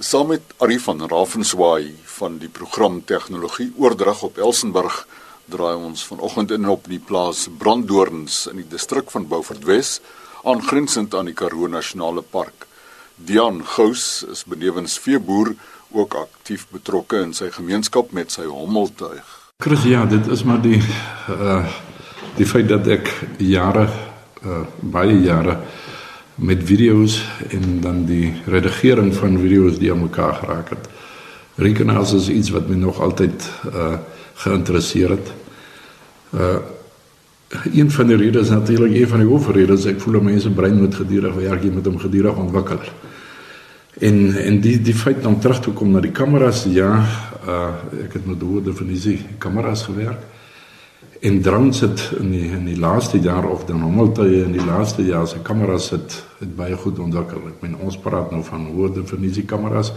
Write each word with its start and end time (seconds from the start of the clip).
Saam 0.00 0.28
met 0.30 0.42
Ari 0.62 0.76
van 0.78 1.00
Ravenswaai 1.10 1.94
van 2.04 2.36
die 2.38 2.48
program 2.48 3.00
Tegnologie 3.04 3.72
Oordrag 3.76 4.20
op 4.22 4.36
Elsenburg 4.38 5.00
draai 5.50 5.74
ons 5.74 6.04
vanoggend 6.06 6.52
in 6.54 6.68
op 6.70 6.86
die 6.86 7.00
plaas 7.02 7.48
Branddoorns 7.58 8.44
in 8.46 8.60
die 8.60 8.66
distrik 8.70 9.10
van 9.10 9.26
Beaufort 9.26 9.66
Wes, 9.66 9.96
aangrensend 10.46 11.16
aan 11.18 11.26
die 11.26 11.34
Karoo 11.34 11.66
Nasionale 11.66 12.22
Park. 12.22 12.68
Dian 13.16 13.58
Gous 13.66 14.22
is 14.30 14.44
benewens 14.46 14.94
veeboer 15.02 15.56
ook 15.90 16.14
aktief 16.14 16.68
betrokke 16.70 17.24
in 17.26 17.34
sy 17.34 17.50
gemeenskap 17.50 18.14
met 18.14 18.30
sy 18.30 18.46
hommeltuig. 18.46 19.34
Chris, 19.58 19.82
ja, 19.82 20.06
dit 20.06 20.30
is 20.30 20.46
maar 20.46 20.62
die 20.62 20.78
uh 21.26 21.64
die 22.38 22.46
feit 22.46 22.68
dat 22.70 22.86
ek 22.86 23.10
jare 23.42 23.88
uh 24.46 24.62
baie 24.78 25.18
jare 25.26 25.58
met 26.38 26.64
video's 26.64 27.18
en 27.50 27.80
dan 27.80 28.04
die 28.06 28.32
redigering 28.46 29.14
van 29.14 29.38
video's 29.38 29.78
die 29.78 29.90
aan 29.92 30.04
mekaar 30.06 30.34
geraak 30.34 30.70
het. 30.70 30.88
Rekenaars 31.58 32.12
is 32.12 32.28
iets 32.28 32.50
wat 32.54 32.68
my 32.68 32.76
nog 32.78 33.00
altyd 33.00 33.50
uh 33.74 33.98
geïnteresseer 34.38 35.10
het. 35.10 35.32
Uh 36.34 36.58
een 37.72 37.90
van 37.90 38.06
die 38.06 38.16
redes 38.16 38.48
natuurlik 38.48 38.94
een 38.94 39.08
van 39.08 39.18
die 39.18 39.28
hoofredes 39.28 39.86
ek 39.88 40.00
voel 40.00 40.20
mense 40.22 40.50
brein 40.50 40.76
moet 40.78 40.94
gedurig 40.94 41.34
werk 41.34 41.62
jy 41.64 41.70
moet 41.74 41.86
hom 41.86 41.98
gedurig 41.98 42.36
ontwikkel. 42.36 42.78
En 43.98 44.36
en 44.36 44.60
die 44.60 44.80
die 44.80 44.94
feit 44.94 45.26
om 45.26 45.40
terug 45.40 45.60
te 45.60 45.70
kom 45.70 45.90
na 45.90 46.00
die 46.00 46.14
kameras 46.14 46.66
ja, 46.70 46.92
uh 47.46 47.72
ek 48.04 48.12
het 48.20 48.26
met 48.26 48.42
hoë 48.42 48.62
definisie 48.70 49.18
kameras 49.38 49.82
gewerk. 49.90 50.22
En 51.20 51.40
drones 51.42 51.80
het 51.80 52.12
in 52.18 52.30
die 52.30 52.50
in 52.50 53.20
jaar 53.20 53.46
of 53.50 53.64
dan 53.64 53.80
hommeltuie 53.80 54.44
in 54.44 54.52
die 54.52 54.64
laaste 54.64 55.02
jaar 55.02 55.26
se 55.26 55.38
kameras 55.42 55.90
het 55.90 56.24
het 56.38 56.56
baie 56.56 56.76
goed 56.76 56.98
ontwikkel. 56.98 57.48
Ek 57.48 57.62
meen 57.62 57.74
ons 57.82 57.98
praat 57.98 58.30
nou 58.30 58.42
van 58.46 58.68
hoë 58.70 58.92
definisie 59.00 59.42
kameras. 59.44 59.90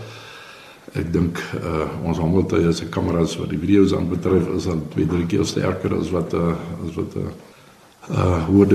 Ek 0.98 1.12
dink 1.14 1.38
uh 1.62 1.86
ons 2.04 2.18
hommeltuie 2.18 2.74
se 2.74 2.90
kameras 2.90 3.38
wat 3.38 3.52
die 3.54 3.60
video's 3.62 3.94
aanbetref 3.94 4.50
is 4.56 4.66
al 4.68 4.82
twee 4.96 5.06
drie 5.06 5.28
keer 5.30 5.46
sterker 5.46 5.94
as 6.00 6.10
wat 6.10 6.34
uh 6.34 6.56
as 6.88 6.96
wat 6.98 7.16
'n 7.16 7.28
uh, 7.28 8.18
uh 8.18 8.48
hoë 8.48 8.66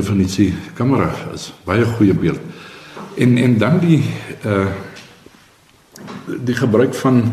beeld. 2.14 2.40
En 3.16 3.36
en 3.38 3.58
dan 3.58 3.78
die 3.80 4.04
uh 4.44 4.70
die 6.26 6.54
gebruik 6.54 6.94
van 6.94 7.32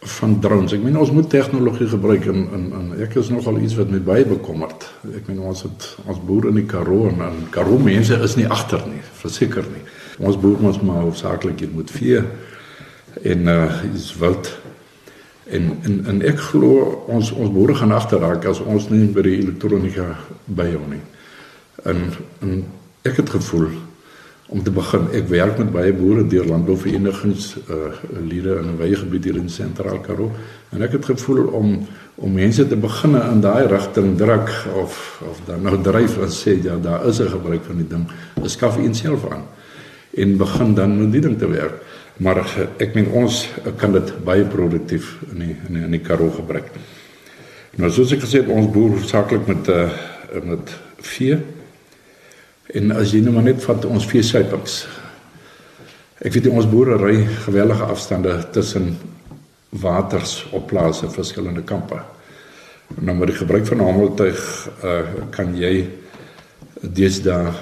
van 0.00 0.40
drones. 0.40 0.72
Ek 0.72 0.82
meen 0.84 0.98
ons 0.98 1.10
moet 1.10 1.28
tegnologie 1.30 1.88
gebruik 1.88 2.26
en 2.30 2.42
en, 2.54 2.66
en 2.78 2.90
ek 3.02 3.16
is 3.20 3.30
nogal 3.32 3.58
iets 3.58 3.76
wat 3.78 3.90
my 3.90 4.00
baie 4.04 4.26
bekommerd. 4.28 4.86
Ek 5.16 5.26
meen 5.30 5.40
ons 5.40 5.64
het 5.66 5.88
ons 6.06 6.20
boere 6.28 6.52
in 6.52 6.60
die 6.60 6.68
Karoo 6.68 7.08
en, 7.10 7.22
en 7.24 7.40
Karoo 7.50 7.78
mense 7.82 8.18
is 8.22 8.36
nie 8.36 8.46
agter 8.46 8.84
nie, 8.90 9.02
verseker 9.22 9.66
nie. 9.72 9.82
Ons 10.18 10.38
boer 10.40 10.62
ons 10.68 10.80
maar 10.84 11.02
hoofsaaklik 11.04 11.64
hier 11.64 11.74
moet 11.74 11.90
vee 11.90 12.22
en 13.22 13.48
uh 13.48 13.82
is 13.94 14.12
wild. 14.20 14.52
En 15.50 15.72
en 15.88 15.98
en 16.12 16.22
ek 16.26 16.40
glo 16.50 17.02
ons 17.06 17.32
ons 17.32 17.78
gaan 17.78 17.92
agterraak 17.92 18.44
as 18.44 18.60
ons 18.60 18.88
nie 18.90 19.06
by 19.08 19.22
die 19.22 19.38
elektronika 19.40 20.12
byhou 20.44 20.84
nie. 20.90 21.02
En 21.84 22.10
en 22.40 22.64
ek 23.02 23.22
het 23.22 23.30
gevoel 23.30 23.70
om 24.48 24.62
te 24.62 24.70
begin. 24.70 25.08
Ek 25.16 25.26
werk 25.28 25.58
met 25.58 25.72
baie 25.74 25.92
boere 25.94 26.26
deur 26.30 26.46
landbouverenigings 26.46 27.56
uh 27.66 27.90
lede 28.28 28.58
in 28.60 28.68
'n 28.74 28.78
wye 28.78 28.96
gebied 28.96 29.24
hier 29.24 29.36
in 29.36 29.48
Sentraal 29.48 30.00
Karoo 30.00 30.30
en 30.70 30.82
ek 30.82 30.92
het 30.92 31.04
gevoel 31.04 31.46
om 31.46 31.86
om 32.14 32.32
mense 32.32 32.66
te 32.68 32.76
begin 32.76 33.14
in 33.14 33.40
daai 33.40 33.66
rigting 33.66 34.16
druk 34.16 34.48
of 34.74 35.22
of 35.30 35.40
dan 35.46 35.62
nou 35.62 35.82
dryf 35.82 36.18
en 36.18 36.30
sê 36.30 36.62
ja, 36.62 36.76
daar 36.76 37.06
is 37.06 37.20
'n 37.20 37.28
gebruik 37.28 37.64
van 37.64 37.76
die 37.76 37.88
ding. 37.88 38.06
Beskaf 38.42 38.78
u 38.78 38.94
self 38.94 39.30
aan 39.30 39.44
en 40.14 40.36
begin 40.36 40.74
dan 40.74 40.98
met 40.98 41.12
die 41.12 41.20
ding 41.20 41.38
te 41.38 41.48
werk. 41.48 41.82
Maar 42.16 42.68
ek 42.78 42.94
meen 42.94 43.10
ons 43.12 43.48
kan 43.76 43.92
dit 43.92 44.24
baie 44.24 44.44
produktief 44.44 45.18
in 45.32 45.38
die, 45.38 45.56
in 45.68 45.74
die, 45.74 45.82
in 45.82 45.90
die 45.90 46.00
Karoo 46.00 46.30
gebruik. 46.30 46.70
Nou 47.76 47.90
soos 47.90 48.12
ek 48.12 48.22
gesê 48.24 48.40
het 48.40 48.48
ons 48.48 48.70
boer 48.72 48.98
saaklik 49.04 49.46
met 49.46 49.68
uh 49.68 49.90
met 50.44 50.72
vee 51.00 51.36
En 52.76 52.92
as 52.92 53.14
jy 53.14 53.22
nou 53.24 53.32
maar 53.32 53.46
net 53.46 53.62
vat 53.64 53.84
ons 53.88 54.06
vee 54.10 54.24
suipings. 54.26 54.82
Ek 56.20 56.34
weet 56.34 56.48
ons 56.50 56.66
boere 56.68 56.98
ry 57.00 57.22
gewellige 57.46 57.86
afstande 57.88 58.34
tussen 58.52 58.90
waters 59.80 60.42
op 60.56 60.66
plase 60.68 61.08
verskillende 61.12 61.64
kampe. 61.64 61.98
Nou 63.00 63.14
met 63.16 63.32
die 63.32 63.38
gebruik 63.38 63.64
van 63.68 63.80
hameltuig 63.84 64.42
uh, 64.84 64.98
kan 65.34 65.54
jy 65.56 65.86
deesdae 66.80 67.54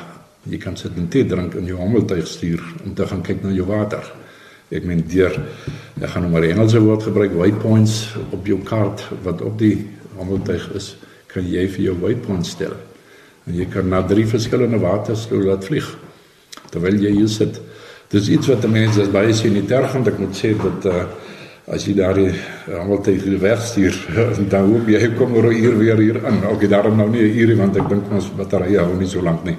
jy 0.51 0.59
kan 0.61 0.75
sit 0.77 0.99
en 1.01 1.07
tee 1.09 1.25
drink 1.25 1.55
in 1.57 1.71
jou 1.71 1.79
hameltuig 1.79 2.27
stuur 2.29 2.61
om 2.85 2.93
te 2.99 3.07
gaan 3.09 3.23
kyk 3.25 3.45
na 3.45 3.53
jou 3.55 3.65
water. 3.71 4.05
Ek 4.75 4.85
meen 4.89 5.05
deur 5.09 5.39
ek 6.01 6.11
gaan 6.11 6.27
nou 6.27 6.33
maar 6.35 6.45
die 6.45 6.53
Engelse 6.53 6.83
woord 6.83 7.07
gebruik 7.07 7.39
waypoints 7.39 8.17
op 8.35 8.51
jou 8.51 8.59
kaart 8.67 9.07
wat 9.25 9.47
op 9.47 9.57
die 9.63 9.77
hameltuig 10.19 10.67
is, 10.77 10.95
kan 11.31 11.47
jy 11.47 11.69
vir 11.71 11.89
jou 11.89 11.97
waypoint 12.03 12.47
stel. 12.47 12.75
En 13.45 13.57
jy 13.59 13.67
kan 13.69 13.89
na 13.93 14.01
drie 14.09 14.25
verskillende 14.29 14.81
waters 14.81 15.27
toe 15.29 15.43
laat 15.45 15.67
vlieg. 15.69 15.87
Terwyl 16.73 16.97
jy 17.03 17.13
hier 17.19 17.29
sit. 17.29 17.61
Dis 18.13 18.31
iets 18.33 18.49
wat 18.49 18.65
mense 18.71 19.05
baie 19.13 19.35
sien 19.37 19.55
nie 19.57 19.67
tergend 19.69 20.09
ek 20.09 20.21
moet 20.23 20.37
sê 20.39 20.53
dat 20.57 20.87
uh, 20.89 21.05
as 21.75 21.87
jy 21.89 21.95
daar 21.97 22.21
almal 22.79 23.01
tegen 23.05 23.33
die 23.33 23.41
weg 23.41 23.63
stuur 23.65 23.97
dan 24.53 24.69
hoop 24.69 24.89
jy 24.93 25.09
kom 25.19 25.33
oor 25.37 25.51
hier 25.53 25.77
weer 25.81 26.01
hier 26.01 26.21
aan. 26.25 26.43
Ok, 26.53 26.69
daarom 26.73 26.97
nou 27.01 27.09
nie 27.13 27.25
hier 27.33 27.55
want 27.59 27.77
ek 27.81 27.89
dink 27.93 28.13
ons 28.13 28.31
batterye 28.37 28.81
hou 28.81 28.97
nie 29.01 29.09
so 29.11 29.25
lank 29.25 29.45
nie. 29.49 29.57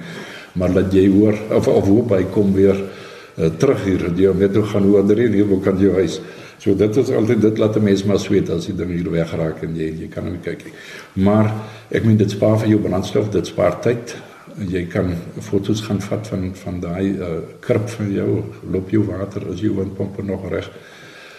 Maar 0.56 0.74
dat 0.80 0.94
jy 0.94 1.06
hoor 1.12 1.38
of 1.58 1.68
of 1.68 1.90
hoop 1.90 2.14
hy 2.16 2.24
kom 2.34 2.54
weer 2.56 2.78
uh, 2.78 3.50
terug 3.58 3.84
hier. 3.86 4.08
Jy 4.16 4.34
weet 4.38 4.58
hoe 4.58 4.66
gaan 4.72 4.88
hoe 4.88 4.98
ander 5.02 5.22
hier 5.26 5.46
hoe 5.46 5.60
kan 5.62 5.78
jy 5.78 5.92
huis. 5.98 6.20
So 6.58 6.74
dit 6.74 6.96
is 6.96 7.10
altyd 7.12 7.40
dit 7.40 7.58
laat 7.58 7.76
'n 7.76 7.82
mens 7.82 8.04
maar 8.04 8.18
sweet 8.18 8.50
as 8.50 8.66
die 8.66 8.74
ding 8.74 8.90
hier 8.90 9.10
wegraak 9.10 9.62
en 9.62 9.76
jy 9.76 9.92
jy 10.00 10.08
kan 10.08 10.24
hom 10.24 10.40
kyk. 10.40 10.64
Maar 11.12 11.52
ek 11.90 12.04
meen 12.04 12.16
dit 12.16 12.30
spaar 12.30 12.58
vir 12.58 12.68
jou 12.68 12.80
brandstof, 12.80 13.30
dit 13.30 13.46
spaar 13.46 13.80
tyd. 13.80 14.16
Jy 14.58 14.86
kan 14.86 15.14
foto's 15.40 15.80
gaan 15.80 16.00
vat 16.00 16.26
van 16.26 16.54
van 16.54 16.80
daai 16.80 17.18
uh, 17.18 17.26
krip 17.60 17.88
van 17.88 18.12
jou, 18.12 18.42
loop 18.72 18.90
jou 18.90 19.04
water 19.04 19.42
as 19.52 19.60
jou 19.60 19.74
windpompe 19.76 20.22
nog 20.22 20.48
reg. 20.50 20.70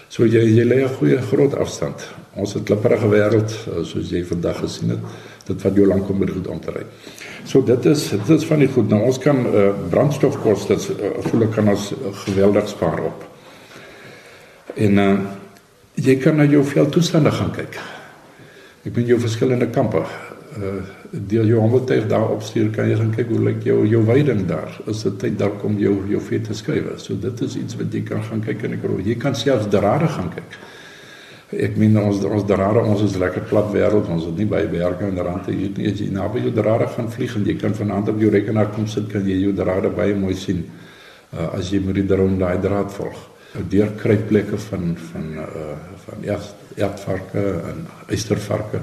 So 0.09 0.25
jy 0.25 0.43
jy 0.55 0.63
lê 0.63 0.83
'n 0.83 0.95
goeie 0.99 1.21
groot 1.21 1.55
afstand. 1.55 2.07
Ons 2.35 2.53
het 2.53 2.63
klipprige 2.63 3.09
wêreld 3.09 3.49
uh, 3.51 3.83
soos 3.83 4.09
jy 4.09 4.23
vandag 4.23 4.59
gesien 4.59 4.89
het. 4.89 4.99
Dit 5.47 5.61
vat 5.61 5.75
jou 5.75 5.87
lank 5.87 6.09
om 6.09 6.19
dit 6.19 6.29
goed 6.29 6.47
om 6.47 6.59
te 6.59 6.71
ry. 6.71 6.83
So 7.45 7.61
dit 7.61 7.85
is 7.85 8.09
dit 8.09 8.29
is 8.29 8.45
van 8.45 8.59
die 8.59 8.67
goed. 8.67 8.89
Nou 8.89 9.01
ons 9.01 9.17
kan 9.17 9.45
uh, 9.45 9.73
brandstofkoste 9.89 10.73
uh, 10.73 11.23
voel 11.27 11.47
kan 11.47 11.67
ons 11.67 11.93
geweldig 12.25 12.69
spaar 12.69 13.03
op. 13.03 13.36
En 14.77 15.03
uh 15.03 15.17
jy 15.97 16.13
kan 16.21 16.35
na 16.37 16.45
jou 16.45 16.61
veldtoestande 16.61 17.31
gaan 17.33 17.49
kyk. 17.55 17.79
Ek 18.85 18.93
ben 18.93 19.07
jou 19.09 19.17
verskillende 19.17 19.65
kampe. 19.73 20.03
Uh 20.57 20.77
deel 21.07 21.47
jou 21.49 21.61
hommeltuig 21.63 22.05
daar 22.11 22.29
opstuur 22.33 22.67
kan 22.75 22.89
jy 22.89 22.97
gaan 22.99 23.13
kyk 23.15 23.29
hoe 23.31 23.39
lyk 23.47 23.63
jou 23.65 23.79
jou 23.89 24.03
weiding 24.05 24.43
daar. 24.45 24.75
Is 24.91 25.01
dit 25.07 25.15
tyd 25.23 25.37
daar 25.39 25.55
kom 25.61 25.79
jou 25.81 25.95
jou 26.11 26.21
vee 26.21 26.41
te 26.41 26.53
skuif. 26.53 26.91
So 27.01 27.17
dit 27.17 27.41
is 27.41 27.55
iets 27.57 27.77
wat 27.79 27.93
jy 27.93 28.03
kan 28.05 28.21
gaan 28.27 28.43
kyk 28.45 28.65
en 28.67 28.75
ek 28.75 28.83
glo 28.83 28.99
jy 29.01 29.15
kan 29.17 29.35
selfs 29.35 29.69
drade 29.73 30.09
gaan 30.13 30.29
kyk. 30.35 30.57
Ek 31.63 31.77
meen 31.79 31.97
ons 31.97 32.21
ons 32.27 32.45
drade 32.45 32.83
ons 32.83 33.01
is 33.01 33.15
lekker 33.17 33.47
plat 33.49 33.71
wêreld 33.73 34.09
ons 34.13 34.27
het 34.27 34.37
nie 34.37 34.45
baie 34.51 34.67
berge 34.67 35.07
en 35.07 35.17
rande 35.23 35.55
hier 35.55 35.71
nie 35.77 35.87
as 35.89 36.03
jy 36.03 36.11
naby 36.11 36.43
jou 36.43 36.51
drade 36.53 36.89
gaan 36.93 37.09
vlieg 37.09 37.33
en 37.39 37.47
jy 37.47 37.55
kan 37.57 37.73
vanaand 37.73 38.11
op 38.13 38.21
jou 38.21 38.29
rekenaar 38.29 38.69
kom 38.75 38.85
sit 38.85 39.09
kan 39.09 39.25
jy 39.25 39.39
jou 39.45 39.55
drade 39.55 39.89
baie 39.95 40.13
mooi 40.13 40.35
sien 40.35 40.65
uh, 40.67 41.55
as 41.55 41.71
jy 41.71 41.79
met 41.85 41.95
die 41.95 42.05
drone 42.05 42.37
daai 42.37 42.59
draad 42.61 42.91
volg 42.91 43.36
deurkruipplekke 43.69 44.57
van 44.57 44.97
van 45.11 45.31
uh 45.37 45.75
van 46.07 46.23
ertvarke 46.75 47.43
en 47.71 47.87
eystervarke 48.07 48.81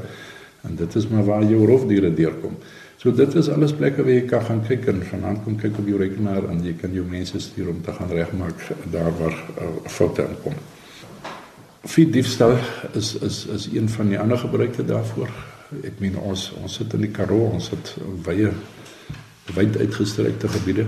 en 0.64 0.76
dit 0.76 0.94
is 0.94 1.08
maar 1.08 1.24
waar 1.24 1.44
jou 1.44 1.66
roofdiere 1.66 2.14
deurkom. 2.14 2.56
So 2.96 3.12
dit 3.12 3.34
is 3.34 3.48
alles 3.52 3.74
plekke 3.76 4.02
waar 4.02 4.14
jy 4.14 4.26
kan 4.28 4.44
gaan 4.44 4.62
kyk 4.64 4.86
en 4.88 5.02
vanaand 5.04 5.42
kom 5.44 5.56
kyk 5.60 5.78
op 5.78 5.88
jou 5.88 5.98
rekenaar 6.00 6.46
en 6.48 6.62
jy 6.64 6.72
kan 6.80 6.92
jou 6.96 7.04
mense 7.04 7.40
stuur 7.40 7.68
om 7.68 7.82
te 7.84 7.92
gaan 7.92 8.08
regmaak 8.08 8.62
daar 8.92 9.12
waar 9.18 9.34
uh, 9.34 9.72
foute 9.92 10.24
inkom. 10.24 10.54
Feed 11.84 12.12
diefstal 12.12 12.56
is 12.92 13.14
is 13.20 13.44
is 13.52 13.68
een 13.74 13.88
van 13.88 14.08
die 14.08 14.18
ander 14.18 14.40
gebruike 14.40 14.84
daarvoor. 14.88 15.28
Ek 15.84 16.00
meen 16.00 16.16
ons 16.16 16.52
ons 16.62 16.78
sit 16.80 16.96
in 16.96 17.04
die 17.04 17.12
Karoo, 17.12 17.50
ons 17.52 17.68
het 17.74 17.92
wye 18.24 18.54
wyd 19.52 19.76
uitgestrekte 19.76 20.48
gebiede. 20.48 20.86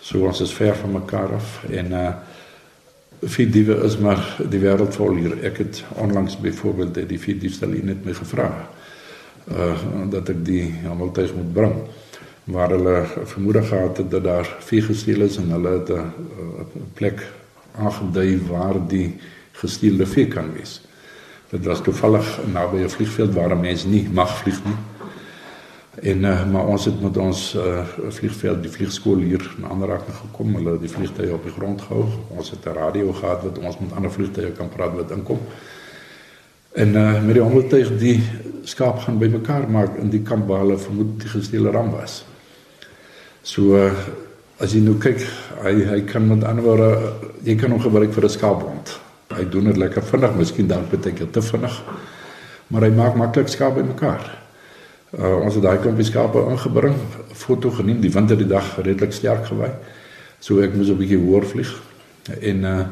So 0.00 0.28
ons 0.28 0.40
is 0.44 0.54
ver 0.54 0.76
van 0.78 0.94
mekaar 1.00 1.34
af 1.40 1.58
en 1.70 1.92
uh 1.92 2.06
vier 3.26 3.50
diewe 3.50 3.74
is 3.84 3.96
maar 3.98 4.20
die 4.50 4.60
wêreld 4.60 4.94
vol 4.96 5.16
hier. 5.18 5.36
Ek 5.46 5.58
het 5.62 5.82
onlangs 6.00 6.36
byvoorbeeld 6.40 7.08
die 7.08 7.18
vier 7.18 7.38
diefstal 7.40 7.74
net 7.82 8.04
my 8.04 8.14
gevra. 8.16 8.48
Uh 9.50 9.74
dat 10.10 10.28
ek 10.28 10.44
die 10.44 10.74
almaltyds 10.88 11.34
moet 11.36 11.52
bring. 11.52 11.74
Maar 12.44 12.74
hulle 12.76 12.96
vermoed 13.24 13.64
gehad 13.64 13.96
het 13.96 14.10
dat 14.10 14.24
daar 14.24 14.48
vier 14.68 14.82
gesteel 14.82 15.24
is 15.24 15.36
en 15.40 15.50
hulle 15.50 15.78
het 15.78 15.90
'n 15.90 16.90
plek 16.94 17.26
aangedui 17.76 18.40
waar 18.48 18.78
die 18.88 19.16
gesteelde 19.52 20.06
vee 20.06 20.28
kan 20.28 20.52
wees. 20.52 20.80
Dit 21.50 21.64
was 21.64 21.82
toevallig 21.82 22.40
naby 22.52 22.76
'n 22.76 22.88
vliegveld 22.88 23.34
waar 23.34 23.56
mense 23.56 23.88
nie 23.88 24.08
mag 24.12 24.38
vlieg 24.38 24.64
nie. 24.64 24.93
En 26.02 26.24
uh, 26.24 26.46
maar 26.50 26.66
ons 26.66 26.84
het 26.84 27.00
met 27.00 27.16
ons 27.16 27.40
uh, 27.54 27.84
vliegveld 28.08 28.62
die 28.62 28.70
vliegskool 28.70 29.22
hier 29.22 29.44
in 29.58 29.68
aanraking 29.70 30.16
gekom. 30.16 30.56
Hulle 30.58 30.74
het 30.74 30.82
die 30.82 30.90
vliegtye 30.90 31.34
op 31.34 31.46
die 31.46 31.54
grond 31.54 31.80
gehou. 31.86 32.08
Ons 32.34 32.50
het 32.50 32.66
'n 32.66 32.74
radio 32.74 33.12
gehad 33.12 33.42
wat 33.42 33.58
ons 33.58 33.78
met 33.78 33.92
ander 33.92 34.10
vliegtye 34.10 34.50
kan 34.50 34.68
praat 34.68 34.94
wat 34.94 35.10
inkom. 35.10 35.38
En 36.72 36.88
uh, 36.88 37.22
met 37.22 37.34
die 37.34 37.42
hommeltuig 37.42 37.98
die 37.98 38.22
skaap 38.64 38.98
gaan 38.98 39.18
bymekaar 39.18 39.70
maak 39.70 39.96
in 39.96 40.10
die 40.10 40.22
kamp 40.22 40.48
waar 40.48 40.58
hulle 40.58 40.78
vermoed 40.78 41.20
die 41.20 41.28
gesteelde 41.28 41.70
ram 41.70 41.90
was. 41.90 42.24
So 43.42 43.76
uh, 43.78 43.92
as 44.58 44.72
jy 44.72 44.80
nou 44.80 44.98
kyk, 44.98 45.22
hy 45.62 45.74
hy 45.84 46.00
kan 46.00 46.26
met 46.26 46.44
ander 46.44 46.64
woorde 46.64 47.12
jy 47.42 47.54
kan 47.54 47.70
hom 47.70 47.80
gebruik 47.80 48.12
vir 48.12 48.24
'n 48.24 48.28
skaapbond. 48.28 49.00
Hy 49.34 49.48
doen 49.50 49.64
dit 49.64 49.76
lekker 49.76 50.02
vinnig, 50.02 50.34
miskien 50.36 50.66
dalk 50.66 50.90
baie 50.90 51.12
keer 51.12 51.30
te 51.30 51.42
vinnig. 51.42 51.82
Maar 52.66 52.82
hy 52.82 52.90
maak 52.90 53.14
maklik 53.14 53.48
skaap 53.48 53.74
bymekaar. 53.74 54.43
Uh, 55.18 55.44
ons 55.44 55.54
het 55.54 55.62
daai 55.62 55.78
klompie 55.78 56.04
skape 56.04 56.40
ingebring, 56.50 56.94
foto 57.32 57.70
geneem, 57.70 58.00
die 58.02 58.10
wind 58.10 58.30
het 58.30 58.38
die 58.38 58.50
dag 58.50 58.76
redelik 58.80 59.12
sterk 59.14 59.46
gewy. 59.46 59.70
So 60.40 60.58
ek 60.60 60.74
moes 60.74 60.90
'n 60.90 60.98
bietjie 60.98 61.18
hoër 61.18 61.46
vlieg. 61.46 61.72
En 62.40 62.64
uh 62.64 62.86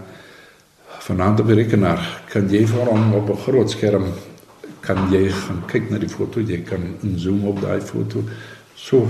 vanaand 1.02 1.40
op 1.40 1.46
die 1.46 1.56
rekenaar 1.58 1.98
kan 2.30 2.46
jy 2.48 2.66
vir 2.66 2.86
hom 2.86 3.14
op 3.14 3.30
'n 3.30 3.42
groot 3.44 3.70
skerm 3.70 4.04
kan 4.80 5.10
jy 5.10 5.28
gaan 5.30 5.62
kyk 5.66 5.90
na 5.90 5.98
die 5.98 6.08
foto, 6.08 6.40
jy 6.40 6.62
kan 6.66 6.82
inzoom 7.02 7.44
op 7.46 7.60
daai 7.60 7.80
foto 7.80 8.22
so 8.74 9.06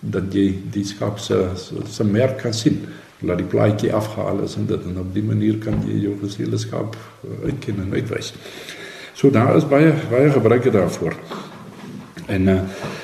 dat 0.00 0.34
jy 0.34 0.52
die 0.72 0.84
skaap 0.84 1.18
se 1.18 1.48
se 1.88 2.04
merk 2.04 2.38
kan 2.42 2.52
sien. 2.52 2.86
Laat 3.20 3.38
die 3.38 3.46
plaatjie 3.46 3.92
afhaal 3.92 4.42
is 4.44 4.56
en 4.56 4.66
dit 4.66 4.80
en 4.84 4.98
op 4.98 5.14
die 5.14 5.22
manier 5.22 5.58
kan 5.58 5.80
jy 5.88 6.02
jou 6.02 6.16
gesiele 6.20 6.58
skaap 6.58 6.96
uh, 6.96 7.46
uitken 7.48 7.80
en 7.80 7.92
uitwys. 7.92 8.34
So 9.14 9.30
daar 9.30 9.56
is 9.56 9.68
baie 9.68 9.94
baie 10.10 10.30
gebruike 10.30 10.70
daarvoor. 10.70 11.14
En 12.26 12.48
uh, 12.48 12.60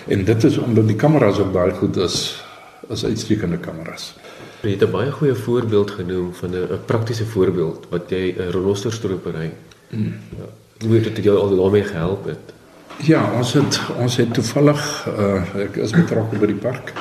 en 0.08 0.24
dit 0.24 0.44
is 0.44 0.58
omdat 0.58 0.86
die 0.86 0.96
kameras 0.96 1.38
ook 1.38 1.52
baie 1.52 1.72
goed 1.72 1.96
is 1.96 2.44
as 2.88 3.04
uitstekende 3.04 3.58
kameras. 3.58 4.14
Jy 4.62 4.70
het 4.70 4.82
'n 4.84 4.90
baie 4.90 5.10
goeie 5.10 5.34
voorbeeld 5.34 5.90
genoem 5.90 6.34
van 6.34 6.50
'n 6.50 6.84
praktiese 6.84 7.26
voorbeeld 7.26 7.86
wat 7.88 8.10
jy 8.10 8.34
'n 8.38 8.50
renosterstropery. 8.50 9.52
Mm. 9.90 10.14
Ja, 10.38 10.46
hoe 10.86 10.94
het 10.94 11.04
dit 11.04 11.24
jou 11.24 11.38
al 11.38 11.56
daarmee 11.56 11.84
gehelp 11.84 12.24
het? 12.24 12.52
Ja, 12.96 13.32
ons 13.36 13.52
het 13.52 13.80
ons 13.96 14.16
het 14.16 14.34
toevallig 14.34 15.08
uh, 15.18 15.54
ek 15.54 15.76
is 15.76 15.90
betrokke 15.90 16.38
by 16.38 16.46
die 16.46 16.60
park. 16.60 16.92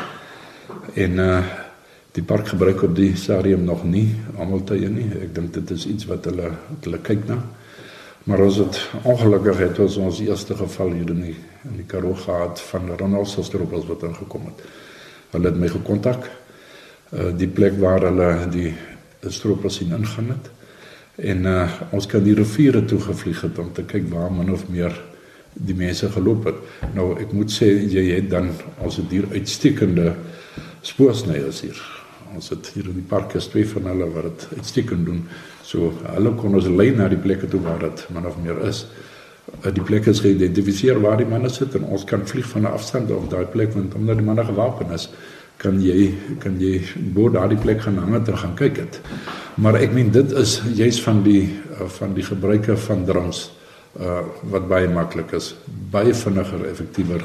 En 0.94 1.12
uh 1.20 1.44
die 2.12 2.24
park 2.24 2.48
gebruik 2.48 2.82
op 2.84 2.96
die 2.96 3.16
stadium 3.16 3.64
nog 3.64 3.84
nie 3.86 4.16
almal 4.38 4.64
tye 4.64 4.90
nie. 4.90 5.06
Ek 5.22 5.36
dink 5.36 5.54
dit 5.54 5.72
is 5.72 5.86
iets 5.88 6.08
wat 6.10 6.26
hulle 6.26 6.52
hulle 6.82 7.00
kyk 7.06 7.28
na. 7.28 7.38
Maar 8.30 8.44
ons 8.46 8.58
het 8.62 8.78
ongelukkig 9.10 9.58
het 9.58 9.80
ons 9.82 9.96
ons 9.98 10.20
eerste 10.22 10.54
geval 10.56 10.92
hier 10.94 11.10
in 11.10 11.22
die 11.24 11.38
in 11.66 11.80
die 11.80 11.86
Karoo 11.90 12.14
gehad 12.14 12.62
van 12.62 12.92
renosterstroppels 12.96 13.88
wat 13.90 14.04
ingekom 14.06 14.46
het. 14.52 14.62
Hulle 15.34 15.50
het 15.50 15.58
my 15.58 15.70
gekontak. 15.74 16.30
Uh 17.10 17.32
die 17.38 17.50
plek 17.50 17.80
waar 17.82 18.06
hulle 18.06 18.30
die 18.54 18.76
stroppels 19.34 19.80
sien 19.82 19.96
ingaan 19.98 20.30
het. 20.36 20.52
En 21.16 21.50
uh 21.50 21.66
ons 21.90 22.06
kan 22.06 22.24
die 22.24 22.38
riviere 22.38 22.86
toe 22.86 23.00
gevlieg 23.08 23.42
het 23.42 23.58
om 23.60 23.74
te 23.74 23.84
kyk 23.84 24.06
waar 24.14 24.30
min 24.32 24.54
of 24.54 24.68
meer 24.70 24.94
die 25.54 25.76
mense 25.76 26.12
geloop 26.14 26.46
het. 26.52 26.62
Nou 26.94 27.16
ek 27.18 27.34
moet 27.34 27.50
sê 27.50 27.72
jy 27.82 28.12
het 28.14 28.30
dan 28.30 28.54
ons 28.78 29.02
het 29.02 29.10
hier 29.10 29.26
uitstekende 29.34 30.14
spoorsnyers 30.86 31.66
hier. 31.66 31.82
Ons 32.36 32.50
het 32.54 32.68
hier 32.76 32.86
in 32.90 33.00
die 33.00 33.08
park 33.10 33.34
is 33.40 33.48
twee 33.50 33.68
van 33.68 33.88
hulle 33.90 34.08
wat 34.14 34.28
dit 34.28 34.60
uitstekend 34.60 35.06
doen. 35.08 35.24
So 35.66 35.94
hulle 36.06 36.34
kon 36.38 36.58
ons 36.60 36.68
lei 36.70 36.92
na 36.96 37.08
die 37.10 37.20
plekke 37.22 37.50
toe 37.50 37.62
waar 37.66 37.82
dit 37.84 38.06
min 38.14 38.28
of 38.30 38.38
meer 38.44 38.62
is. 38.68 38.86
Uh, 39.64 39.72
die 39.74 39.84
plekke 39.86 40.14
is 40.14 40.22
geïdentifiseer 40.24 41.02
waar 41.02 41.18
die 41.18 41.28
manne 41.30 41.50
sit 41.50 41.76
en 41.78 41.88
ons 41.90 42.06
kan 42.06 42.26
vlieg 42.28 42.48
van 42.54 42.62
'n 42.68 42.74
afstand 42.78 43.12
op 43.12 43.30
daai 43.30 43.46
plek 43.46 43.74
want 43.74 43.96
omdat 43.96 44.18
die 44.18 44.26
manne 44.26 44.46
gewapen 44.46 44.92
is, 44.94 45.10
kan 45.58 45.82
jy 45.82 46.14
kan 46.40 46.60
jy 46.62 46.82
bo 47.16 47.30
daardie 47.30 47.58
plek 47.58 47.82
gaan 47.82 47.98
hang 47.98 48.16
en 48.16 48.38
gaan 48.38 48.56
kyk 48.56 48.76
dit. 48.76 49.02
Maar 49.58 49.76
ek 49.76 49.94
meen 49.94 50.12
dit 50.12 50.32
is 50.32 50.62
juis 50.74 51.02
van 51.02 51.24
die 51.24 51.60
uh, 51.80 51.88
van 51.88 52.14
die 52.14 52.24
gebruike 52.24 52.78
van 52.78 53.06
drones 53.06 53.50
uh 54.00 54.22
wat 54.52 54.68
baie 54.70 54.88
maklik 54.88 55.32
is, 55.34 55.56
baie 55.92 56.14
vinniger, 56.14 56.66
effektiewer, 56.70 57.24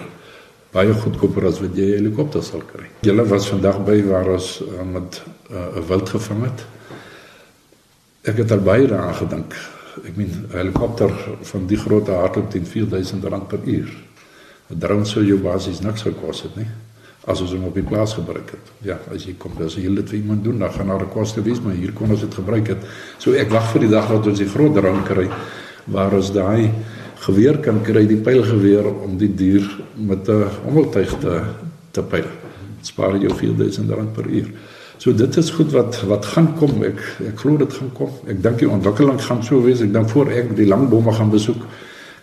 baie 0.75 0.93
goedkoper 0.93 1.47
as 1.47 1.61
wat 1.63 1.77
jy 1.77 1.87
'n 1.93 1.99
helikopter 2.03 2.43
sal 2.43 2.63
kry. 2.67 2.89
Julle 3.07 3.25
was 3.29 3.49
vandag 3.49 3.85
by 3.85 4.03
waar 4.03 4.29
ons 4.35 4.63
uh, 4.63 4.83
met 4.83 5.23
'n 5.51 5.55
uh, 5.55 5.87
wild 5.89 6.09
gevang 6.09 6.43
het. 6.45 6.67
Ek 8.23 8.37
het 8.37 8.51
al 8.53 8.61
baie 8.61 8.87
daaraan 8.87 9.15
gedink 9.15 9.55
ek 10.03 10.17
meen 10.17 10.31
'n 10.31 10.57
helikopter 10.57 11.13
van 11.43 11.67
die 11.67 11.77
grootte 11.77 12.11
hardloop 12.11 12.51
teen 12.51 12.67
4000 12.67 13.25
rand 13.25 13.49
per 13.49 13.61
uur. 13.65 13.91
'n 14.71 14.79
Drone 14.79 15.05
sou 15.05 15.25
jou 15.25 15.39
basies 15.39 15.81
niks 15.81 16.03
gekos 16.03 16.43
het 16.43 16.57
nie 16.57 16.69
as 17.27 17.41
ons 17.41 17.53
hom 17.53 17.65
op 17.65 17.75
die 17.75 17.83
plaas 17.83 18.13
gebruik 18.15 18.51
het. 18.51 18.73
Ja, 18.85 18.99
as 19.15 19.25
jy 19.25 19.35
kom 19.39 19.53
as 19.65 19.75
jy 19.75 19.95
dit 19.95 20.09
vir 20.09 20.19
iemand 20.19 20.45
doen, 20.45 20.59
dan 20.59 20.73
gaan 20.73 20.89
daar 20.89 21.05
'n 21.05 21.09
koste 21.09 21.43
wees, 21.43 21.61
maar 21.61 21.73
hier 21.73 21.93
kon 21.93 22.11
ons 22.11 22.21
dit 22.21 22.35
gebruik 22.35 22.67
het. 22.69 22.79
So 23.19 23.33
ek 23.33 23.51
wag 23.51 23.71
vir 23.73 23.81
die 23.81 23.89
dag 23.89 24.09
dat 24.09 24.27
ons 24.27 24.39
die 24.39 24.49
groot 24.49 24.75
drone 24.75 25.03
kry 25.03 25.31
waar 25.87 26.13
ons 26.13 26.33
daai 26.33 26.71
geweer 27.25 27.59
kan 27.59 27.83
kry, 27.83 28.07
die 28.07 28.21
pylgeweer 28.21 28.87
om 29.05 29.19
die 29.19 29.35
dier 29.35 29.65
met 29.95 30.29
'n 30.29 30.49
ommeltuig 30.67 31.19
te 31.21 31.43
te 31.91 32.03
pyl. 32.03 32.27
Dit 32.79 32.87
spaar 32.87 33.17
jou 33.17 33.35
4000 33.35 33.91
rand 33.91 34.13
per 34.13 34.27
uur. 34.27 34.51
So 34.99 35.15
dit 35.15 35.37
is 35.37 35.51
goed 35.51 35.73
wat 35.73 36.03
wat 36.03 36.25
gaan 36.25 36.55
kom. 36.59 36.83
Ek 36.83 37.01
ek 37.29 37.39
glo 37.39 37.57
dit 37.57 37.73
gaan 37.73 37.93
kom. 37.93 38.11
Ek 38.27 38.43
dink 38.43 38.59
die 38.59 38.71
ontwikkeling 38.71 39.21
gaan 39.21 39.43
so 39.43 39.63
wees. 39.63 39.81
Ek 39.81 39.93
dink 39.93 40.09
voor 40.09 40.31
ek 40.31 40.57
die 40.57 40.67
langbome 40.67 41.13
gaan 41.13 41.31
besoek, 41.31 41.63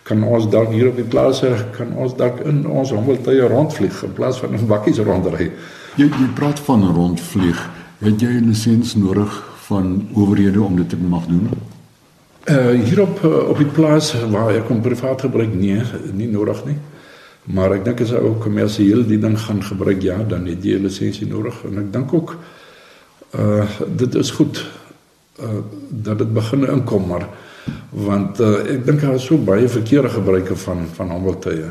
kan 0.02 0.22
ons 0.22 0.48
dalk 0.50 0.72
hier 0.74 0.88
op 0.88 0.96
die 0.96 1.06
plase 1.06 1.52
kan 1.76 1.92
ons 1.94 2.16
dalk 2.16 2.40
in 2.48 2.64
ons 2.66 2.90
hommeltuie 2.90 3.46
rondvlieg 3.48 4.02
in 4.02 4.12
plaas 4.12 4.40
van 4.42 4.54
in 4.58 4.66
bakkies 4.66 4.98
rondry. 4.98 5.50
Jy 5.96 6.08
jy 6.08 6.28
praat 6.34 6.60
van 6.60 6.88
rondvlieg. 6.94 7.60
Het 8.02 8.20
jy 8.20 8.32
'n 8.40 8.48
lisensie 8.48 9.00
nodig 9.00 9.30
van 9.68 10.08
owerhede 10.14 10.62
om 10.62 10.76
dit 10.76 10.88
te 10.88 10.96
mag 10.96 11.26
doen? 11.26 11.48
Uh 12.50 12.70
hier 12.84 13.02
op 13.02 13.20
uh, 13.22 13.48
op 13.48 13.58
die 13.58 13.70
plaas 13.70 14.14
waar 14.30 14.50
ek 14.50 14.66
kom 14.66 14.80
privaat 14.82 15.20
gebruik 15.22 15.54
nee, 15.54 15.82
nie 16.12 16.26
nodig 16.26 16.64
nie. 16.66 16.78
Maar 17.54 17.76
ek 17.76 17.84
dink 17.84 18.00
as 18.02 18.10
jy 18.10 18.18
ook 18.22 18.40
kommersieel 18.42 19.04
die 19.06 19.18
ding 19.22 19.36
gaan 19.38 19.62
gebruik 19.62 20.02
ja, 20.02 20.16
dan 20.26 20.46
het 20.50 20.64
jy 20.64 20.78
'n 20.78 20.86
lisensie 20.86 21.26
nodig 21.26 21.54
en 21.64 21.78
ek 21.78 21.92
dink 21.92 22.14
ook 22.14 22.36
uh 23.38 23.66
dit 23.86 24.14
is 24.14 24.30
goed 24.30 24.58
uh 25.38 25.62
dat 25.88 26.18
dit 26.18 26.32
begin 26.34 26.66
inkom 26.66 27.06
maar 27.06 27.28
want 27.90 28.40
uh, 28.40 28.58
ek 28.74 28.86
dink 28.86 29.00
daar 29.00 29.14
is 29.14 29.24
so 29.24 29.38
baie 29.38 29.68
verkeerde 29.68 30.08
gebruike 30.08 30.56
van 30.56 30.86
van 30.94 31.08
handeltuie. 31.08 31.70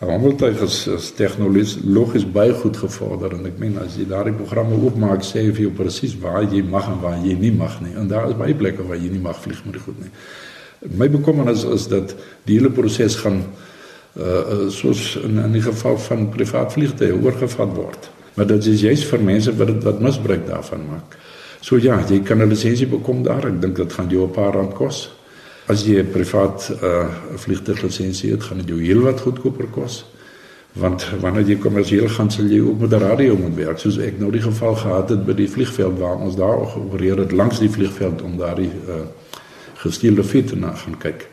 Handeltuig 0.00 0.62
is, 0.64 0.86
is 0.88 1.12
logies 1.84 2.24
baie 2.24 2.54
goed 2.56 2.76
gevorder 2.80 3.34
en 3.36 3.44
ek 3.44 3.58
meen 3.60 3.76
as 3.82 3.98
jy 4.00 4.06
daardie 4.08 4.32
programme 4.32 4.78
oopmaak 4.80 5.20
sê 5.20 5.42
vir 5.50 5.66
jou 5.66 5.72
presies 5.76 6.14
waar 6.22 6.46
jy 6.48 6.62
mag 6.64 6.88
en 6.88 7.02
waar 7.02 7.18
jy 7.20 7.34
nie 7.36 7.50
mag 7.52 7.74
nie 7.84 7.92
en 7.92 8.08
daar 8.08 8.30
is 8.30 8.38
baie 8.38 8.54
plekke 8.56 8.86
waar 8.88 8.96
jy 8.96 9.10
nie 9.12 9.20
mag 9.20 9.36
vlieg 9.36 9.60
met 9.66 9.76
die 9.76 9.82
goed 9.84 9.98
nie. 10.00 10.08
Bekommernis 11.12 11.66
is, 11.68 11.84
dat 11.92 12.14
die 12.48 12.56
hele 12.56 12.70
proses 12.72 13.18
gaan 13.20 13.44
uh 14.16 14.70
in 15.24 15.38
in 15.44 15.62
geval 15.62 15.98
van 15.98 16.30
privaat 16.30 16.72
vliegtye 16.72 17.12
oorgevat 17.12 17.76
word. 17.76 18.10
Maar 18.34 18.46
dit 18.46 18.66
is 18.66 18.80
juist 18.80 19.04
vir 19.04 19.20
mense 19.20 19.52
wat 19.56 19.84
wat 19.84 20.00
misbruik 20.00 20.46
daarvan 20.46 20.86
maak. 20.88 21.18
So 21.60 21.76
ja, 21.76 22.00
jy 22.08 22.22
kan 22.24 22.40
'n 22.40 22.48
lisensie 22.48 22.86
bekom 22.86 23.22
daar. 23.22 23.46
Ek 23.46 23.60
dink 23.60 23.76
dit 23.76 23.92
gaan 23.92 24.08
jou 24.08 24.24
'n 24.24 24.32
paar 24.32 24.54
rand 24.54 24.74
kos. 24.74 25.10
As 25.70 25.84
jy 25.86 26.00
'n 26.02 26.10
privaat 26.10 26.70
uh 26.82 27.06
vliegtuiglisensie 27.36 28.30
het, 28.32 28.42
gaan 28.42 28.58
dit 28.58 28.68
jou 28.68 28.80
heelwat 28.82 29.20
goedkoper 29.20 29.68
kos. 29.70 30.04
Want 30.72 31.06
wanneer 31.20 31.46
jy 31.46 31.56
kommersieel 31.58 32.08
gaan, 32.08 32.30
sal 32.30 32.44
jy 32.44 32.60
ook 32.60 32.80
met 32.80 32.92
'n 32.92 33.02
radio 33.06 33.36
moet 33.36 33.54
werk, 33.54 33.78
soos 33.78 33.98
ek 33.98 34.18
nou 34.18 34.30
die 34.30 34.42
geval 34.42 34.74
gehad 34.74 35.08
het 35.08 35.26
by 35.26 35.32
die 35.32 35.50
vliegveld 35.50 35.98
waar 35.98 36.16
ons 36.16 36.36
daar 36.36 36.66
geopereer 36.66 37.18
het 37.18 37.32
langs 37.32 37.58
die 37.58 37.70
vliegveld 37.70 38.22
om 38.22 38.36
daardie 38.36 38.72
uh 38.88 39.06
gesteelde 39.80 40.24
fiets 40.24 40.52
na 40.52 40.74
gaan 40.74 40.98
kyk 40.98 41.28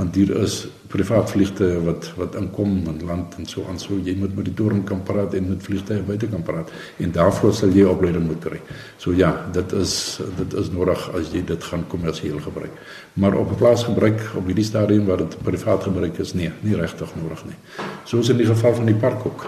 want 0.00 0.16
hier 0.16 0.30
is 0.40 0.62
privaat 0.90 1.30
vliegtuie 1.30 1.80
wat 1.84 2.06
wat 2.16 2.36
inkom 2.40 2.72
en 2.88 3.00
land 3.06 3.34
en 3.38 3.46
so 3.48 3.66
aan 3.68 3.78
so 3.82 3.98
jy 4.06 4.14
moet 4.18 4.32
met 4.38 4.48
die 4.48 4.54
toren 4.56 4.80
kan 4.88 5.02
praat 5.06 5.34
en 5.36 5.50
met 5.52 5.66
vliegtuie 5.66 6.00
buite 6.08 6.28
kan 6.32 6.42
praat 6.46 6.72
en 7.04 7.12
daarvoor 7.16 7.52
sal 7.58 7.74
jy 7.76 7.84
opleiding 7.90 8.24
moet 8.26 8.40
kry. 8.46 8.60
So 9.02 9.12
ja, 9.16 9.30
dit 9.52 9.74
is 9.82 9.94
dit 10.38 10.56
is 10.62 10.72
nodig 10.72 11.04
as 11.18 11.30
jy 11.34 11.44
dit 11.52 11.68
gaan 11.72 11.84
kommersieel 11.92 12.40
gebruik. 12.46 12.80
Maar 13.20 13.36
op 13.42 13.52
'n 13.52 13.60
plaas 13.60 13.84
gebruik 13.84 14.20
op 14.40 14.46
hierdie 14.46 14.64
stadium 14.64 15.06
waar 15.06 15.22
dit 15.26 15.36
privaat 15.42 15.82
gebruik 15.82 16.18
is, 16.18 16.34
nee, 16.34 16.50
nie 16.60 16.76
regtig 16.76 17.14
nodig 17.22 17.44
nie. 17.44 17.58
Soos 18.04 18.28
in 18.28 18.36
die 18.36 18.46
geval 18.46 18.74
van 18.74 18.86
die 18.86 19.00
park 19.06 19.26
ook. 19.26 19.46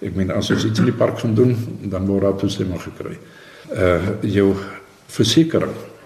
Ek 0.00 0.14
meen 0.14 0.30
as 0.30 0.50
ons 0.50 0.64
iets 0.64 0.78
in 0.78 0.84
die 0.84 0.98
park 1.04 1.18
gaan 1.18 1.34
doen, 1.34 1.56
dan 1.82 2.06
word 2.06 2.22
daar 2.22 2.36
toestemming 2.36 2.82
gekry. 2.82 3.18
Uh 3.72 4.00
jou 4.22 4.54
versekerings 5.06 5.97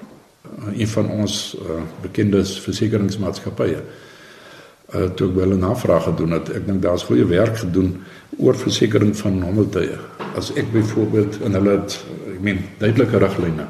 een 0.72 0.88
van 0.88 1.10
ons 1.10 1.56
uh, 1.58 1.82
bekende 2.02 2.44
versekeringsmaatskappye 2.44 3.78
uh, 3.78 5.04
toe 5.16 5.28
ek 5.28 5.36
wel 5.36 5.54
'n 5.56 5.58
navraag 5.58 6.04
gedoen 6.04 6.30
het 6.38 6.50
ek 6.50 6.66
dink 6.66 6.82
daar's 6.82 7.04
goeie 7.04 7.24
werk 7.24 7.56
gedoen 7.58 8.02
oor 8.38 8.56
versekerings 8.56 9.20
van 9.20 9.42
hommeltuie 9.42 9.98
as 10.36 10.52
ek 10.54 10.72
byvoorbeeld 10.72 11.40
en 11.44 11.52
hulle 11.52 11.70
het 11.70 11.98
ek 12.34 12.40
meen 12.40 12.64
duidelike 12.78 13.18
riglyne 13.18 13.66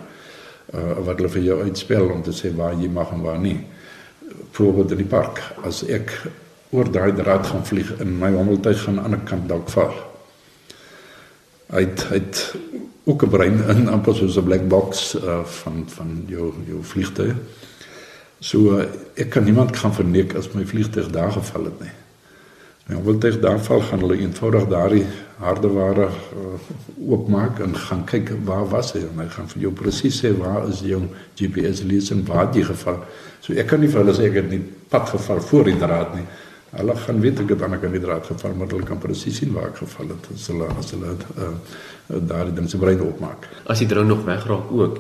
uh, 0.74 0.92
wat 1.04 1.16
hulle 1.16 1.28
vir 1.28 1.42
jou 1.42 1.62
uitspel 1.62 2.10
om 2.10 2.22
te 2.22 2.32
sê 2.32 2.54
waar 2.56 2.74
jy 2.74 2.88
mag 2.88 3.10
en 3.12 3.22
waar 3.22 3.38
nie 3.38 3.58
byvoorbeeld 4.52 4.90
in 4.90 4.96
die 4.96 5.12
park 5.16 5.42
as 5.64 5.82
ek 5.88 6.12
oor 6.72 6.88
daai 6.92 7.12
draad 7.12 7.46
gaan 7.46 7.66
vlieg 7.66 7.92
en 8.00 8.18
my 8.18 8.30
hommeltuig 8.32 8.82
gaan 8.82 8.98
aan 8.98 9.04
die 9.04 9.04
ander 9.04 9.28
kant 9.28 9.48
dalk 9.48 9.68
val. 9.70 10.11
Hy 11.72 11.86
het, 11.86 12.04
hy 12.10 12.18
het 12.20 12.40
ook 13.08 13.24
'n 13.24 13.32
brein 13.32 13.64
in 13.68 13.88
amper 13.88 14.14
soos 14.14 14.36
'n 14.36 14.44
black 14.44 14.68
box 14.68 15.14
uh, 15.14 15.44
van 15.44 15.84
van 15.86 16.24
jou 16.26 16.52
jou 16.66 16.84
vliegtuig. 16.84 17.34
So 18.38 18.78
uh, 18.78 18.84
ek 19.14 19.30
kan 19.30 19.44
niemand 19.44 19.76
gaan 19.76 19.94
verneek 19.94 20.34
as 20.34 20.52
my 20.52 20.66
vliegtuig 20.66 21.10
daar 21.10 21.32
geval 21.32 21.64
het 21.64 21.80
nie. 21.80 21.94
My 22.86 22.94
hommeltuig 22.94 23.40
daar 23.40 23.60
val 23.60 23.80
gaan 23.80 23.98
hulle 23.98 24.16
eenvoudig 24.18 24.68
daardie 24.68 25.06
hardeware 25.38 26.08
uh, 26.08 27.08
oopmaak 27.08 27.58
en 27.58 27.76
gaan 27.76 28.04
kyk 28.04 28.32
waar 28.44 28.68
was 28.68 28.92
hy 28.92 29.00
en 29.06 29.22
hy 29.22 29.28
gaan 29.28 29.48
vir 29.48 29.62
jou 29.62 29.72
presies 29.72 30.18
sê 30.18 30.32
waar 30.38 30.68
is 30.68 30.80
jou 30.80 31.02
GPS 31.38 31.82
lees 31.82 32.10
en 32.10 32.24
waar 32.26 32.50
jy 32.54 32.64
geval. 32.64 32.98
So 33.40 33.54
ek 33.54 33.66
kan 33.66 33.80
nie 33.80 33.88
vir 33.88 34.02
hulle 34.02 34.14
sê 34.14 34.28
ek 34.28 34.40
het 34.42 34.50
nie 34.50 34.62
pad 34.88 35.08
geval 35.08 35.40
voor 35.40 35.64
die 35.64 35.78
draad 35.78 36.14
nie. 36.14 36.26
Hulle 36.72 36.94
gaan 36.96 37.18
weet 37.20 37.40
ek 37.42 37.50
het 37.52 37.62
aan 37.62 37.90
die 37.92 38.00
draad 38.00 38.26
geval, 38.26 38.54
maar 38.56 38.70
hulle 38.72 38.86
kan 38.88 39.00
presies 39.00 39.36
sien 39.42 39.50
waar 39.52 39.66
ek 39.68 39.82
geval 39.82 40.14
het 40.14 40.28
as 40.32 40.46
hulle 40.48 40.68
as 40.80 40.92
hulle 40.94 41.10
uh, 41.36 41.50
daardie 42.30 42.54
ding 42.56 42.70
se 42.70 42.78
brein 42.80 43.02
opmaak. 43.04 43.44
As 43.68 43.82
die 43.82 43.88
drone 43.90 44.08
nog 44.08 44.24
wegraak 44.24 44.72
ook, 44.72 44.96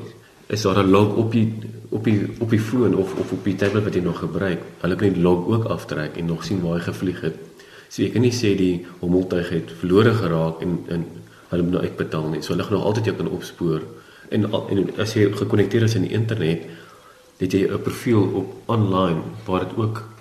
is 0.52 0.62
daar 0.62 0.82
'n 0.84 0.90
log 0.90 1.16
op 1.16 1.32
die 1.32 1.48
op 1.88 2.04
die 2.04 2.28
op 2.38 2.50
die 2.50 2.60
foon 2.60 2.94
of 2.94 3.14
of 3.14 3.32
op 3.32 3.44
die 3.44 3.56
tablet 3.56 3.84
wat 3.84 3.94
jy 3.94 4.02
nog 4.02 4.18
gebruik. 4.18 4.60
Hulle 4.80 4.96
kan 4.96 5.12
die 5.12 5.22
log 5.22 5.46
ook 5.46 5.64
aftrek 5.64 6.16
en 6.16 6.26
nog 6.26 6.44
sien 6.44 6.60
waar 6.60 6.76
hy 6.76 6.84
gevlieg 6.84 7.20
het. 7.20 7.36
So 7.88 8.02
jy 8.02 8.10
kan 8.10 8.22
nie 8.22 8.32
sê 8.32 8.56
die 8.56 8.86
hommeltuig 9.00 9.48
het 9.48 9.72
verlore 9.80 10.14
geraak 10.14 10.60
en 10.60 10.78
en 10.88 11.06
hulle 11.48 11.62
moet 11.62 11.72
nou 11.72 11.82
uitbetaal 11.82 12.28
nie. 12.28 12.42
So 12.42 12.52
hulle 12.52 12.64
gaan 12.64 12.78
nog 12.78 12.84
altyd 12.84 13.04
jou 13.04 13.16
kan 13.16 13.28
opspoor. 13.28 13.80
En 14.28 14.44
en 14.52 14.90
as 14.98 15.14
jy 15.14 15.32
gekonnekteer 15.32 15.82
is 15.82 15.96
aan 15.96 16.08
die 16.08 16.16
internet, 16.16 16.68
het 17.38 17.52
jy 17.52 17.64
'n 17.64 17.82
profiel 17.82 18.22
op 18.22 18.54
online 18.66 19.20
waar 19.46 19.60
dit 19.60 19.76
ook 19.76 20.11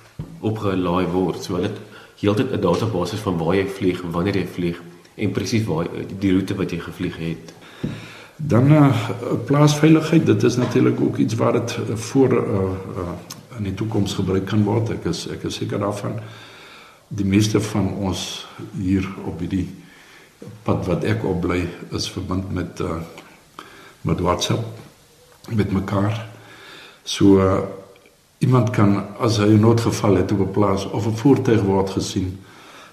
opgelaai 0.42 1.08
word. 1.12 1.44
So 1.44 1.56
hulle 1.56 1.70
het 1.70 1.80
heeltyd 2.22 2.52
'n 2.52 2.62
database 2.62 3.18
van 3.18 3.38
waar 3.38 3.56
jy 3.56 3.68
vlieg, 3.68 4.02
wanneer 4.02 4.36
jy 4.36 4.48
vlieg 4.48 4.82
en 5.16 5.32
presies 5.32 5.66
waar 5.66 5.88
die 6.20 6.32
roete 6.32 6.56
wat 6.56 6.72
jy 6.72 6.80
gevlieg 6.80 7.18
het. 7.18 7.54
Dan 8.36 8.72
uh, 8.72 8.96
plaasveiligheid, 9.46 10.26
dit 10.26 10.44
is 10.44 10.56
natuurlik 10.56 11.02
ook 11.02 11.18
iets 11.18 11.36
wat 11.36 11.54
dit 11.54 11.78
voor 11.94 12.32
uh, 12.34 12.62
uh, 12.98 13.14
in 13.58 13.64
die 13.64 13.74
toekoms 13.74 14.14
gebruik 14.14 14.46
kan 14.46 14.64
word. 14.64 14.90
Ek 14.90 15.06
is 15.06 15.28
ek 15.28 15.44
is 15.44 15.56
seker 15.56 15.80
daarvan 15.80 16.18
die 17.08 17.26
meeste 17.26 17.60
van 17.62 17.92
ons 17.94 18.48
hier 18.80 19.06
op 19.26 19.40
hierdie 19.40 19.68
pad 20.64 20.86
wat 20.88 21.04
ek 21.04 21.26
op 21.28 21.42
bly 21.44 21.60
is 21.92 22.08
verbind 22.10 22.54
met 22.54 22.80
uh, 22.80 23.02
met 24.02 24.20
WhatsApp 24.20 24.66
met 25.50 25.72
mekaar. 25.72 26.16
So 27.04 27.38
uh, 27.38 27.62
iemand 28.42 28.70
kan 28.70 29.04
as 29.20 29.38
hy 29.38 29.54
'n 29.54 29.60
noodgeval 29.60 30.16
het 30.16 30.32
op 30.32 30.40
'n 30.40 30.52
plaas 30.52 30.90
of 30.90 31.06
'n 31.06 31.16
voertuig 31.16 31.62
word 31.62 31.90
gesien. 31.90 32.40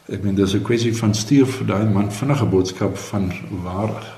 Ek 0.07 0.23
meen 0.23 0.35
dis 0.35 0.55
'n 0.55 0.63
kwessie 0.63 0.97
van 0.97 1.15
stuur 1.15 1.47
vir 1.47 1.67
daai 1.67 1.91
man 1.91 2.13
vinnige 2.13 2.45
boodskap 2.45 2.97
van 2.97 3.33
waar 3.65 4.17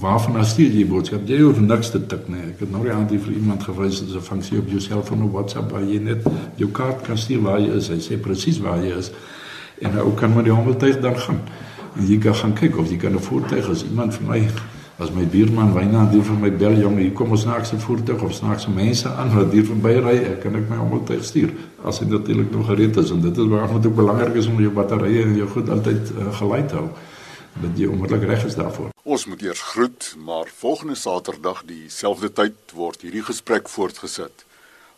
waarvan 0.00 0.36
as 0.36 0.50
stuur 0.50 0.70
jy 0.70 0.86
boodskap? 0.86 1.20
Jy 1.28 1.40
hoef 1.40 1.60
niks 1.60 1.90
te 1.90 2.06
tik 2.06 2.28
nie. 2.28 2.40
Ek 2.40 2.60
het 2.60 2.70
nou 2.70 2.84
net 2.84 3.22
vir 3.22 3.32
iemand 3.32 3.62
gewys 3.62 4.00
dat 4.00 4.16
'n 4.16 4.20
funksie 4.20 4.58
op 4.58 4.68
jou 4.68 4.80
selfoon 4.80 5.22
op 5.22 5.32
WhatsApp 5.32 5.70
waar 5.70 5.84
jy 5.84 5.98
net 5.98 6.26
jou 6.56 6.70
kaart 6.70 7.02
kan 7.02 7.18
stuur 7.18 7.42
waar 7.42 7.60
jy 7.60 7.76
is. 7.76 7.88
Hy 7.88 7.98
sê 7.98 8.20
presies 8.20 8.58
waar 8.58 8.84
jy 8.84 8.96
is. 8.98 9.10
En 9.80 9.94
nou 9.94 10.14
kan 10.14 10.32
maar 10.32 10.44
die 10.44 10.52
hommeltuig 10.52 11.00
dan 11.00 11.18
gaan. 11.18 11.40
En 11.96 12.06
jy 12.06 12.18
kan 12.18 12.34
gaan 12.34 12.52
kyk 12.52 12.78
of 12.78 12.90
jy 12.90 12.96
kan 12.96 13.12
'n 13.12 13.18
voertuig 13.18 13.68
as 13.68 13.84
iemand 13.84 14.14
vir 14.14 14.28
my 14.28 14.48
as 14.98 15.10
my 15.12 15.24
buurman 15.28 15.74
Wynand 15.76 16.14
die 16.14 16.22
vir 16.24 16.38
my 16.40 16.50
bel 16.50 16.78
jong 16.80 16.96
hier 17.00 17.12
kom 17.16 17.34
ons 17.36 17.42
snaaks 17.44 17.72
'n 17.72 17.82
voertuig 17.84 18.22
of 18.22 18.32
snaaks 18.34 18.66
mense 18.66 19.08
aan 19.08 19.34
wat 19.34 19.52
hier 19.52 19.64
verby 19.64 19.94
ry. 20.00 20.16
Ek 20.32 20.40
kan 20.40 20.56
ek 20.56 20.68
my 20.70 20.76
hommeltuig 20.76 21.24
stuur 21.24 21.52
as 21.84 21.98
dit 21.98 22.08
natuurlik 22.08 22.50
nog 22.50 22.66
gereed 22.66 22.96
is. 22.96 23.10
En 23.10 23.20
dit 23.20 23.36
is 23.36 23.46
waarom 23.46 23.80
dit 23.80 23.90
ook 23.90 23.96
belangrik 23.96 24.34
is 24.34 24.46
om 24.46 24.60
jou 24.60 24.72
batterye 24.72 25.22
en 25.22 25.36
jou 25.36 25.48
goed 25.48 25.68
altyd 25.68 26.10
uh, 26.10 26.32
gelei 26.38 26.66
te 26.66 26.74
hou 26.74 26.88
dat 27.60 27.78
jy 27.78 27.86
onmiddellik 27.86 28.28
reg 28.28 28.44
is 28.44 28.54
daarvoor. 28.54 28.90
Ons 29.04 29.26
moet 29.26 29.42
eers 29.42 29.60
groet 29.60 30.16
maar 30.24 30.48
volgende 30.56 30.94
saterdag 30.94 31.62
dieselfde 31.64 32.32
tyd 32.32 32.56
word 32.74 33.02
hierdie 33.02 33.22
gesprek 33.22 33.68
voortgesit 33.68 34.44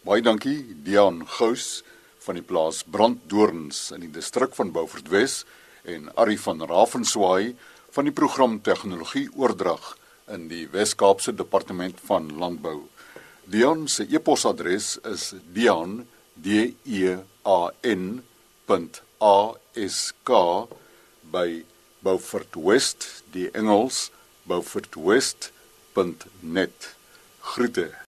baie 0.08 0.22
dankie 0.22 0.62
Dian 0.84 1.24
Gous 1.26 1.82
van 2.24 2.38
die 2.38 2.44
plaas 2.46 2.84
Branddoorns 2.86 3.90
in 3.92 4.00
die 4.06 4.12
distrik 4.14 4.54
van 4.56 4.70
Beaufort 4.72 5.10
Wes 5.12 5.42
en 5.84 6.06
Ari 6.16 6.38
van 6.38 6.62
Ravenswaai 6.64 7.56
van 7.90 8.08
die 8.08 8.14
program 8.14 8.60
tegnologie 8.62 9.28
oordrag 9.36 9.96
in 10.32 10.48
die 10.50 10.66
Wes-Kaapse 10.72 11.34
Departement 11.34 12.00
van 12.08 12.30
Landbou. 12.38 12.82
Dion 13.48 13.88
se 13.88 14.04
e-posadres 14.12 14.98
is 15.08 15.32
dion 15.54 16.06
d 16.36 16.74
e 16.84 17.16
a 17.44 17.70
n 17.82 18.22
.a 18.68 19.54
s 19.74 20.12
k 20.22 20.32
by 21.32 21.64
Beaufort 22.04 22.54
West 22.54 23.24
die 23.32 23.50
Engels 23.50 24.10
beaufortwest.net. 24.48 26.96
Groete. 27.40 27.98